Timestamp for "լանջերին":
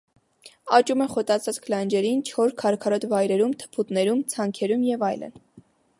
1.73-2.23